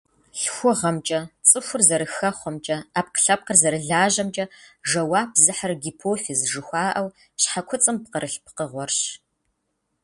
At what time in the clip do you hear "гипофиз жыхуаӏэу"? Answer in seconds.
5.83-7.07